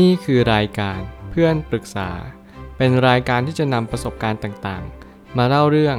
[0.00, 2.10] นี่คือรายการเพื่อนปรึกษา
[2.76, 5.96] เป็นรายการที่จะนำประสบการณ์ต่างๆ มาเล่าเรื่อง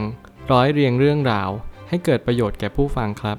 [0.51, 1.49] ร้อยเรียงเรื่องราว
[1.89, 3.37] ให้เกิดประโยชน์แก่ผู้ฟังครับ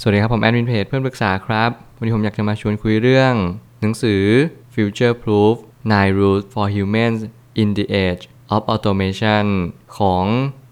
[0.00, 3.34] สวัสดีครับ ผมแอดมินเพจเพื่อนปรึกษาครับ วันนี้ผมอยากจะมาชวนคุยเรื่อง
[3.80, 4.22] หนังสือ
[4.74, 5.54] Future Proof
[5.92, 7.20] Nine Rules for Humans
[7.62, 8.24] in the Age
[8.54, 9.46] of Automation
[9.98, 10.24] ของ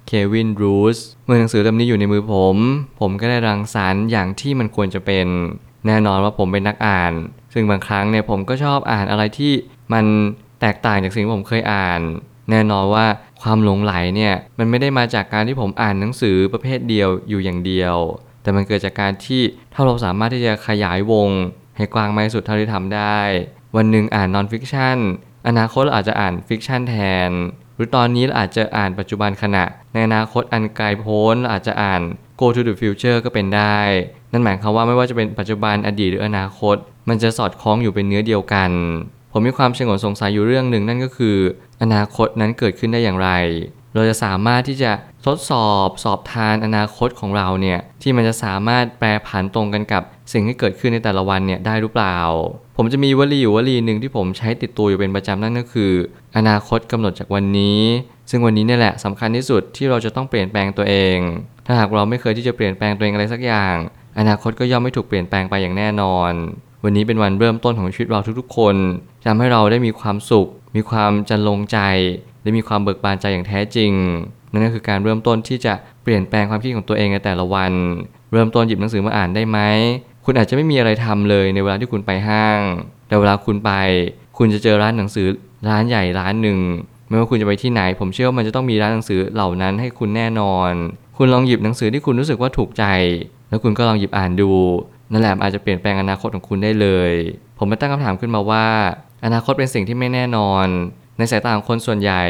[0.06, 2.56] เควินรูสเมื่อหนังสือเล่มนี้อยู่ในมือผม
[3.00, 5.26] ผมก็ได้รังสรรค์อย่างที่มันควรจะเป็น
[5.86, 7.12] แน่นอนว่าผมเป็นนักอ่าน
[7.52, 9.52] ซึ่งบางครั้งเนี่ยผมก็ชอบอ่านอะไรที่
[9.92, 10.04] มัน
[10.60, 12.00] แตกต่างจากสิ่งที่ผมเคยอ่าน
[12.50, 13.06] แน่นอนว่า
[13.42, 17.96] ความหลงไหลเนี่ยมันไม่ได้มาจากการที่ผมอ่านหนังสือประเภทเดียวอยู่อย่างเดียว
[18.42, 19.42] แต่มันเกิดจากการที่
[19.74, 21.28] ถ้าเราสามารถที่จะขยายวง
[21.76, 23.18] ให้กว้างมากที่สุดเท่าที่ทำได้
[23.76, 24.98] วันหนึ่งอ่าน non-fiction
[25.48, 26.94] อนาคตเราอาจจะอ่าน fiction แท
[27.28, 27.30] น
[27.76, 32.00] หรือตอนนี้เราอาจจะอ่านปัจจุบันขณะ ในอนาคตอันไกลโพ้นเราอาจจะอ่าน
[32.40, 33.78] go to the future ก็เป็นได้
[34.32, 36.76] นั่นหมายความว่าไม่ว่าจะเป็นปัจจุบันอดีตหรืออนาคต
[37.08, 38.70] มันจะสอดคล้องอยู่เป็นเนื้อเดียวกัน
[39.32, 41.36] ผมมีความเฉงนสงสัยอยู่เรื่องหนึ่งนั่นก็คือ
[41.82, 43.30] อนาคตนั้นเกิดขึ้นได้อย่างไร
[43.94, 44.92] เราจะสามารถที่จะ
[45.26, 50.02] ทดสอบสอบทานอนาคตของเราเนี่ยที่มันจะสามารถแปรผันตรงกันกับ
[50.32, 52.18] สิ่งที่เกิดขึ้นในแต่ละวันเนี่ยได้หรือเปล่า
[52.76, 55.92] ผมจะมีวลีอยู่วลีหนึ่งที่ผมใช้ติดตัวอยู่เป็นประจำนั่นก็คือ
[56.36, 57.80] อนาคตกำหนดจากวันนี้
[58.30, 61.18] ซึ่งวันนี้เนี่ยแหละสำคัญที่สุดที่เราจะต้องเปลี่ยนแปลงตัวเอง
[61.66, 63.76] ถ้าหากเราไม่เคยที่จะเปลี่ยนแปลงตัวเองอะไรสักอย่าง
[64.18, 66.32] อนาคตก็ย่อมไม่ถูกเปลี่ยนแปลงไปอย่างแน่นอน
[66.84, 68.76] วันนี้เป็นวันเริ่มต้นของชีวิตเราทุกๆ คน
[69.26, 71.78] ทำให้เราได้มีความสุข มีความจันลงใจ
[72.42, 73.92] และมีความเบิกบานใจอย่างแท้จริง
[74.52, 77.72] นั่นก็คือการเริ่มต้นที่จะเปลี่ยนแปลงความคิดของตัวเองในแต่ละวัน
[78.32, 79.58] เริ่มต้นหยิบหนังสือมาอ่านได้ไหม
[80.24, 82.60] คุณอาจจะไม่มีอะไรทำเลยในเวลาที่คุณไปห้าง
[83.08, 83.70] แต่เวลาคุณไป
[84.38, 85.26] คุณจะเจอร้านหนังสือ
[85.68, 86.58] ร้านใหญ่ร้านหนึ่ง
[87.08, 90.72] ไม่ว่าคุณจะไปที่ไหน ผมเชื่อว่ามันจะต้องมีร้านหนังสือเหล่านั้นให้คุณแน่นอน
[91.16, 92.84] คุณลองหยิบหนังสือที่คุณรู้สึกว่าถูกใจ
[93.48, 94.50] แล้วคุณก็ลองหยิบอ่านดู
[95.12, 97.12] นั่นแหละอาจจะเปลี่ยนแปลงอนาคตของคุณได้เลย
[97.58, 98.66] ผมมาตั้งคำถามขึ้นมาว่า
[99.24, 100.66] อนาคตเป็นสิ่งที่ไม่แน่นอน
[101.18, 102.24] ในสายตาของคนส่วนใหญ่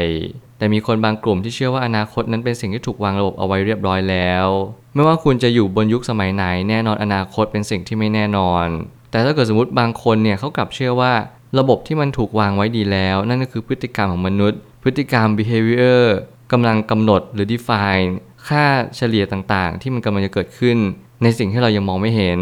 [0.57, 4.47] แต่มีคนบางกลุ่มที่เชื่อว่าอนาคตนั้นเป็นสิ่งที่ถูกวางระบบเอาไว้เรียบร้อยแล้ว
[4.93, 8.65] ไม่ว่าคุณจะอยู่บนยุคสมัยไหนแน่นอนอนาคตเป็นสิ่งที่ไม่แน่นอน
[9.11, 11.13] แต่ถ้าเกิดสมมติบางคนเนี่ยเขากลับเชื่อว่า
[11.59, 16.03] ระบบที่มันถูกวางไว้ดีแล้ว นั่นก็คือพฤติกรรมของมนุษย์ พฤติกรรม behavior
[16.51, 18.09] กำลังกำหนดหรือ define
[18.47, 20.77] ค่าเฉลี่ยต่างๆ ที่มันกำลังจะเกิดขึ้น
[21.23, 22.39] ในสิ่งที่เรายังมองไม่เห็น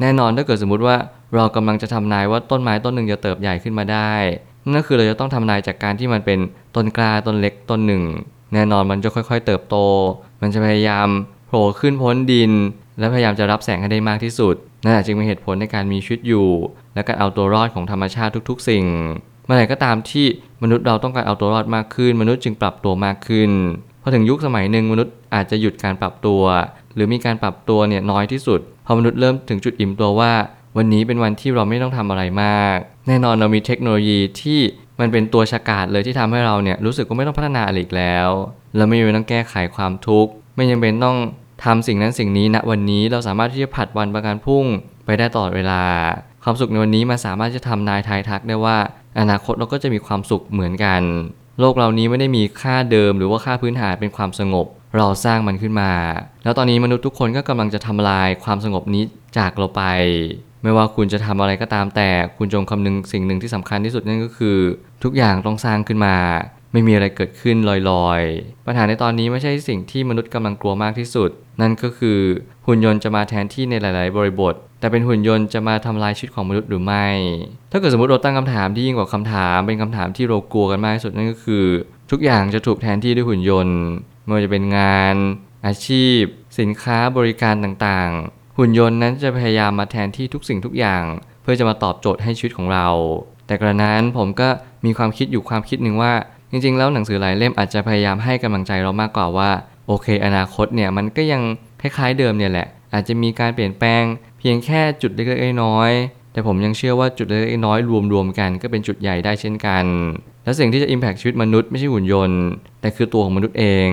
[0.00, 0.96] แน่นอนถ้าเกิดสมมุติว่า
[1.34, 4.12] เรากำลังจะทำนายว่าต้นไม้ต้นหนึ่งจะเติบใหญ่ขึ้นมาได้
[4.64, 6.38] นั่นก็คือเราจะต้องทำนายจากการที่มันเป็น
[6.76, 8.02] ต้นกล้าต้นเล็กต้นหนึ่ง
[8.54, 9.76] แน่นอนมันจะค่อยๆ เติบโต
[10.40, 11.08] มันจะพยายาม
[11.46, 12.52] โผล่ขึ้นพ้นดิน
[12.98, 14.54] และพยายามจะรับแสงให้ได้มากที่สุด
[14.84, 16.48] นั่นจึงเป็นเหตุผลในการมีชีวิตอยู่
[16.94, 18.84] และการเอาตัวรอดของธรรมชาติทุก ๆ สิ่ง
[19.44, 20.26] เมื่อไหร่ก็ตามที่
[20.62, 23.50] มนุษย์เราต้องการเอาตัวรอดมากขึ้น มนุษย์จึงปรับตัวมากขึ้น
[24.02, 26.42] พอถึงยุคสมัยหนึ่งมนุษย์อาจจะหยุดการปรับตัว
[26.94, 30.32] หรือมีการปรับตัวเนี่ยน้อยที่สุดพอมนุษย์เริ่มถึงจุดอิ่มตัวว่า
[30.76, 32.76] วันนี้เป็นวันที่เราไม่ต้องทำอะไรมาก
[33.08, 34.60] แน่นอนเรามีเทคโนโลยีที่
[35.00, 38.28] มันเป็นตัวฉกาจเลยที่ทำให้เราเนี่ยรู้สึกว่าไม่ต้องพัฒนาอะไรอีกแล้ว
[38.76, 41.16] เราไม่จำเป็นต้องแก้ไขความทุกข์ ไม่จำเป็นต้อง
[41.64, 44.64] ทำสิ่งนั้นสิ่งนี้ณวันนี้เราสามารถที่จะผัดวันประกันพรุ่ง
[45.04, 45.82] ไปได้ตลอดเวลา
[46.44, 48.76] ความสุขในวันนี้มันสามารถจะทำนายทายทักได้ว่า
[49.20, 51.02] อนาคตเราก็จะมีความสุขเหมือนกัน
[51.62, 55.92] โลกเรานี้ไม่ได้มีค่าเดิม หรือว่าค่าพื้นฐานเป็นความสงบ เราสร้างมันขึ้นมา
[56.44, 59.04] แล้วตอนนี้มนุษย์ทุกคนก็กำลังจะทำลายความสงบนี้
[59.38, 59.82] จากเราไป
[60.62, 64.58] ไม่ว่าคุณจะทำอะไรก็ตามแต่คุณจงคำนึงสิ่งหนึ่งที่สำคัญที่สุดนั่นก็คือ
[65.04, 66.16] ทุกอย่างต้องสร้างขึ้นมา
[66.72, 67.56] ไม่มีอะไรเกิดขึ้น
[67.90, 71.30] ลอยๆ ปัญหาในตอนนี้ไม่ใช่สิ่งที่มนุษย์กำลังกลัวมากที่สุด
[71.60, 72.18] นั่นก็คือ
[72.66, 77.06] หุ่นยนต์จะมาแทนที่ในหลาย ๆ บริบท แต่เป็นหุ่นยนต์จะมาทำลายชีวิตของมนุษย์หรือไม่
[77.72, 81.64] ถ้าเกิดสมมติเราตั้งคำถามที่ยิ่งกว่าคำถาม เป็นคำถามที่เรากลัวกันมากที่สุดนั่นก็คือ
[82.10, 83.78] ทุกอย่างจะถูกแทนที่ด้วยหุ่นยนต์
[84.24, 85.14] ไม่ว่าจะเป็นงาน
[85.66, 86.20] อาชีพ
[86.58, 91.02] สินค้าบริการต่างๆ หุ่นยนต์นั้นจะพยายามมาแทนที่ทุกสิ่งทุกอย่าง
[91.42, 92.88] เพื่อจะมาตอบโจทย์ให้ชีวิตของเรา
[93.46, 94.48] แต่กระนั้นผมก็
[94.84, 96.12] มีความคิดอยู่ความคิดหนึ่งว่า
[96.50, 99.50] จริงๆ แล้วหนังสือหลายเล่มอาจจะพยายามให้กำลังใจเรามากกว่าว่า
[99.86, 101.42] โอเค อนาคตเนี่ยมันก็ยัง
[101.80, 104.02] คล้ายๆเดิมเนี่ยแหละอาจจะมีการเปลี่ยนแปลง
[104.44, 109.84] เพียงแค่จุดเล็กๆน้อยๆแต่ผมยังเชื่อว่าจุดเล็กๆน้อยๆรวมๆกันก็เป็นจุดใหญ่ได้เช่นกัน
[110.44, 112.42] และสิ่งที่จะ impact ชีวิตมนุษย์ไม่ใช่หุ่นยนต์
[112.80, 113.88] แต่คือตัวของมนุษย์เอง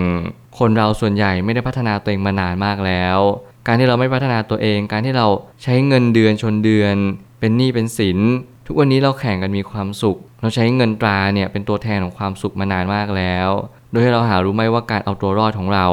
[0.60, 3.20] คนเราส่วนใหญ่ไม่ได้พัฒนาตัวเองมานานมากแล้ว
[3.68, 5.28] การที่เราไม่พัฒนาตัวเอง การที่เรา
[5.64, 6.96] ใช้เงินเดือนชนเดือน
[7.40, 8.20] เป็นหนี้เป็นสิน
[8.68, 13.50] ทุกวันนี้เราแข่งกันมีความสุข เราใช้เงินตราเนี่ยเป็นตัวแทนของความสุขมานานมากแล้ว
[13.90, 15.88] โดยที่เราหารู้ไหมว่าการเอาตัวรอดของเรา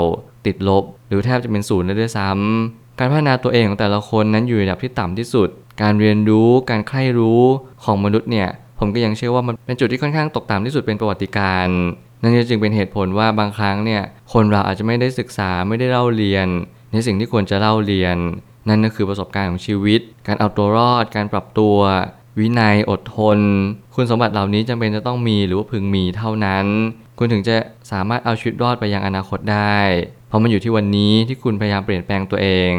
[0.46, 5.48] ติดลบ หรือแทบจะเป็นศูนย์เลยด้วยซ้ำ การพัฒนาตัวเองของแต่ละคนนั้นอยู่ในระดับที่ต่ำที่สุด
[5.82, 7.42] การเรียนรู้ การใคร่รู้
[7.84, 8.48] ของมนุษย์เนี่ย
[8.78, 11.78] ผมก็ยังเชื่อว่ามันเป็นจุดที่ค่อนข้างตกต่ำที่สุดเป็นประวัติการณ์
[12.22, 14.02] นั่นจึงเป็นเหตุผลว่าบางครั้งเนี่ย
[14.32, 16.46] คนเราอาจจะไม่ได้ศึกษาไม่ได้เล่าเรียน
[16.92, 18.16] ในสิ่งที่ควรจะเล่าเรียน
[18.68, 21.76] นั่นก็คือประสบการณ์ของชีวิต การเอาตัวรอด การปรับตัว
[22.38, 23.38] วินัยอดทน
[23.94, 26.66] คุณสมบัติเหล่านี้จำเป็นจะต้องมีหรือว่าพึงมีเท่านั้น
[27.18, 27.56] คุณถึงจะ
[27.92, 29.78] สามารถเอาชีวิตรอดไปยังอนาคตได้
[30.36, 32.72] ราะมันอยู่ที่วันนี้ที่คุณพยายามเปลี่ยนแปลงตัวเอง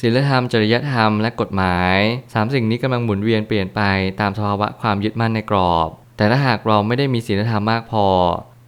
[0.00, 1.96] ศีลธรรม จริยธรรมและกฎหมาย
[2.34, 3.80] สามสิ่งนี้กำลังหมุนเวียนเปลี่ยนไป
[4.20, 8.04] ตามสภาวะความยึดมั่นในกรอบ แต่ถ้าหากเราไม่ได้มีศีลธรรมมากพอ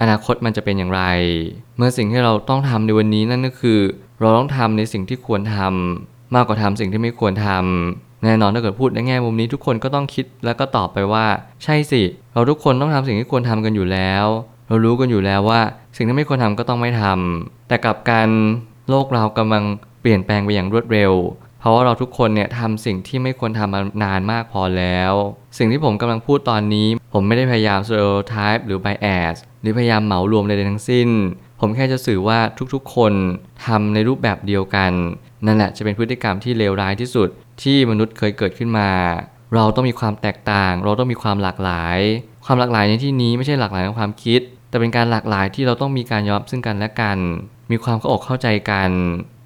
[0.01, 1.03] อนาคตมันจะเป็นอย่างไร
[1.77, 3.81] เมื่อสิ่งที่เราต้องทำในวันนี้นั่นก็คือ
[4.21, 11.27] เราต้องทำในสิ่งที่ควรทำมากกว่าทำสิ่งที่ไม่ควรทำแน่นอนถ้าเกิดพูดในแง่มุมนี้ทุกคนก็ต้องคิดแล้วก็ตอบไปว่า
[11.65, 12.03] ใช่สิ
[12.35, 14.27] เราทุกคนต้องทำสิ่งที่ควรทำกันอยู่แล้ว
[14.69, 15.61] เรารู้กันอยู่แล้วว่า
[15.97, 18.29] สิ่งที่ไม่ควรทำก็ต้องไม่ทำแต่กับกัน
[18.91, 19.65] โลกเรากำลัง
[20.01, 21.13] เปลี่ยนแปลงไปอย่างรวดเร็ว
[21.61, 25.13] เพราะว่าเราทุกคนเนี่ยทำสิ่งที่ไม่ควรทำมานานมากพอแล้ว
[25.59, 31.09] สิ่งที่ผมกำลังพูดตอนนี้ ผมไม่ได้พยายาม stereotype หรือ bias หรือพยายามเหมารวมใดๆทั้งสิ้น
[31.61, 32.39] ผมแค่จะสื่อว่า
[32.75, 33.13] ทุกๆ คน
[33.67, 34.93] ทำในรูปแบบเดียวกัน
[35.47, 37.29] นั่นแหละจะเป็นพฤติกรรมที่เลวร้ายที่สุด
[37.63, 38.91] ที่มนุษย์เคยเกิดขึ้นมา
[39.55, 41.99] เราต้องมีความแตกต่าง เราต้องมีความหลากหลาย
[42.47, 44.41] ความหลากหลายในที่นี้ไม่ใช่หลากหลายในความคิด
[44.75, 47.19] แต่เป็นการหลากหลายที่เราต้องมีการยอมซึ่งกันและกัน
[47.71, 48.91] มีความเข้าอกเข้าใจกัน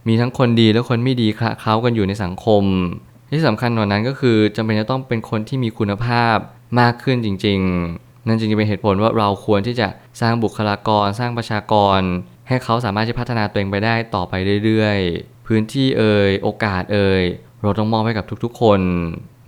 [0.09, 2.65] มีทั้งคนดีและคนไม่ดีคละเคล้ากันอยู่ในสังคม
[3.33, 6.37] ที่สำคัญกว่านั้นก็คือจำเป็นจะต้องเป็นคนที่มีคุณภาพ
[6.81, 7.59] มากขึ้นจริง
[7.95, 9.89] ๆ นั่นจึงจะเป็นเหตุผลว่าเราควรที่จะ
[10.21, 12.01] สร้างบุคลากรสร้างประชากร
[12.49, 14.35] ให้เขาสามารถจะพัฒนาตัวเองไปได้ต่อไป
[14.65, 17.23] เรื่อยๆ พื้นที่เอ่ยโอกาสเอ่ย
[17.63, 18.81] เราต้องมอบให้กับทุกๆ คน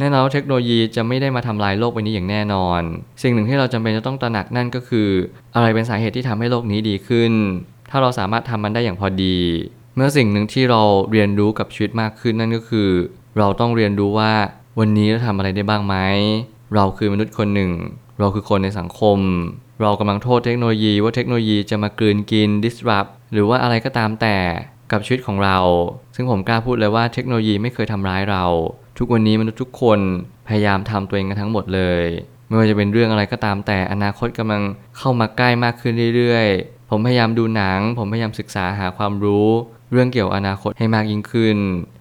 [0.01, 2.81] แน่นอนว่าเทคโนโลยีจะไม่ได้มาทำลายโลกใบนี้อย่างแน่นอน
[3.23, 5.09] สิ่งหนึ่งที่เราจำเป็นจะต้องตระหนักนั่นก็คือ
[5.55, 7.33] อะไรเป็นสาเหตุที่ทำให้โลกนี้ดีขึ้น
[7.91, 9.37] ถ้าเราสามารถทำมันได้อย่างพอดี
[9.95, 10.83] เมื่อสิ่งหนึ่งที่เรา
[11.13, 12.89] เรียนรู้กับชีวิตมากขึ้นนั่นก็คือ
[13.39, 14.33] เราต้องเรียนรู้ว่า
[14.79, 15.97] วันนี้เราทำอะไรได้บ้างไหม
[16.75, 17.71] เราคือมนุษย์คนหนึ่ง
[18.19, 19.19] เราคือคนในสังคม
[19.83, 24.37] เรากำลังโทษเทคโนโลยีว่าเทคโนโลยีจะมากลืนกิน disrupt หรือว่าอะไรก็ตามแต่
[24.93, 25.59] กับชีวิตของเรา
[26.15, 28.45] ซึ่งผมกล้าพูดเลยว่าเทคโนโลยีไม่เคยทำร้ายเรา
[29.03, 30.01] ทุกวันนี้มนุษย์ทุกคน
[30.49, 32.05] พยายามทำตัวเองกันทั้งหมดเลย
[32.47, 34.63] ไม่ว่าจะเป็นเรื่องอะไรก็ตามแต่อนาคตกำลัง
[34.99, 39.49] เข้ามาใกล้มากขึ้นเรื่อยๆ ผมพยายามดูหนัง ผมพยายามศึกษาหาความรู้
[39.93, 41.57] เรื่องเกี่ยวอนาคตให้มากยิ่งขึ้น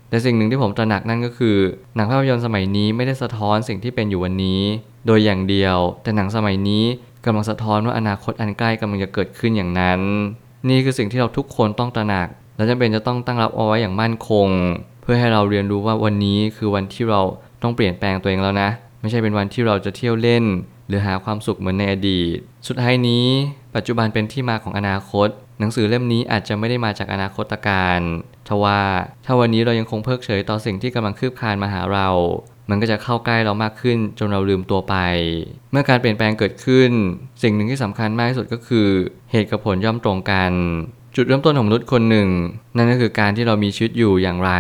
[0.10, 1.58] แต่สิ่งหนึ่งที่ผมตระหนักนั่นก็คือ
[1.96, 4.62] หนังภาพยนตร์สมัยนี้ไม่ได้สะท้อนสิ่งที่เป็นอยู่วันนี้
[5.06, 6.84] โดยอย่างเดียว แต่หนังสมัยนี้
[7.26, 10.02] กำลังสะท้อนว่าอนาคตอันใกล้กำลังจะเกิดขึ้นอย่างนั้น
[10.70, 14.48] นี่คือสิ่งที่เราทุกคนต้องตระหนัก และจำเป็นจะต้องตั้งรับเอาไว้อย่างมั่นคง
[15.12, 17.22] พื่อให้เราเรียนรู้ว่าวันนี้คือวันที่เรา
[17.64, 18.70] ต้องเปลี่ยนแปลงตัวเองแล้วนะ
[19.02, 20.44] ไม่ใช่เป็นวันที่เราจะเที่ยวเล่น
[20.88, 23.26] หรือหาความสุขเหมือนในอดีต สุดท้ายนี้
[23.76, 25.30] ปัจจุบันเป็นที่มาของอนาคต
[25.60, 28.00] หนังสือเล่มนี้อาจจะไม่ได้มาจากอนาคตการ
[28.48, 28.82] ทว่า
[29.26, 32.08] ถ้าวันนี้เรายังคงเพิกเฉยต่อสิ่งที่กำลังคืบคลานมาหาเรา
[32.70, 34.96] มันก็จะเข้าใกล้เรามากขึ้นจนเราลืมตัวไป
[35.72, 36.92] เมื่อการเปลี่ยนแปลงเกิดขึ้น
[37.44, 38.88] สิ่งหนึ่งที่สำคัญมากที่สุดก็คือ
[39.32, 40.52] เหตุกับผลย่อมตรงกัน
[41.16, 42.28] จุดเริ่มต้นของมนุษย์คนหนึ่ง
[42.76, 44.52] นั่นก็คือการที่เรามีชีวิตอยู่อย่างไร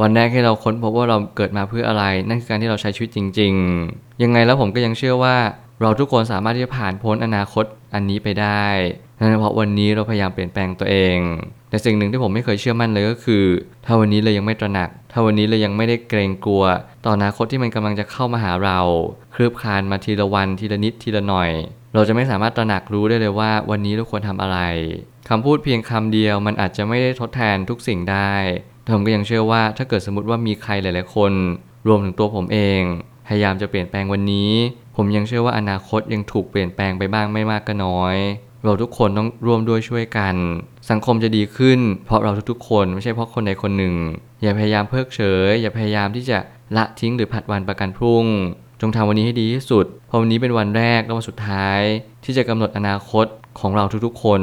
[0.00, 3.52] วันแรกที่เราค้นพบว่าเราเกิดมาเพื่ออะไร นั่นคือการที่เราใช้ชีวิตจริง
[3.88, 5.36] ๆ ยังไงแล้วผมก็ยังเชื่อว่า
[5.80, 7.64] เราทุกคนสามารถที่จะผ่านพ้นอนาคต
[7.94, 8.64] อันนี้ไปได้
[9.18, 11.18] นั่นเพราะวันนี้เราพยายามเปลี่ยนแปลงตัวเอง
[11.70, 13.44] แต่สิ่งหนึ่งที่ผมไม่เคยเชื่อมั่นเลยก็คือ
[13.84, 16.64] ถ้าวันนี้เรายังไม่ตระหนัก ถ้าวันนี้เรายังไม่ได้เกรงกลัว
[17.04, 18.80] ต่ออนาคตที่มันกำลังจะเข้ามาหาเรา
[19.34, 21.50] คลืบคลานมาทีละวันทีละนิดทีละหน่อย
[21.94, 24.58] เราจะไม่สามารถตระหนักรู้ได้เลยว่า วันนี้เราควรทำอะไร
[25.28, 28.34] คำพูดเพียงคำเดียวมันอาจจะไม่ได้ทดแทนทุกสิ่งได้
[28.82, 31.32] แต่ผมก็ยังเชื่อว่าถ้าเกิดสมมติว่ามีใครหลาย ๆ คน
[31.88, 32.80] รวมถึงตัวผมเอง
[33.26, 34.50] พยายามจะเปลี่ยนแปลงวันนี้
[34.96, 38.16] ผมยังเชื่อว่าอนาคตยังถูกเปลี่ยนแปลงไปบ้างไม่มากก็น้อย
[38.64, 40.36] เราทุกคนต้องร่วมด้วยช่วยกัน
[40.90, 43.94] สังคมจะดีขึ้น เพราะเราทุกๆ คนไม่ใช่เพราะคนใดคนหนึ่ง
[44.42, 46.38] อย่าพยายามเพิกเฉย อย่าพยายามที่จะ
[46.76, 48.26] ละทิ้งหรือผัดวันประกันพรุ่ง
[48.80, 51.80] จงทำวันนี้ให้ดีที่สุดเพราะวันนี้เป็นวันแรกและวันสุดท้าย
[52.24, 53.26] ที่จะกำหนดอนาคต
[53.60, 54.42] ของเราทุกๆ คน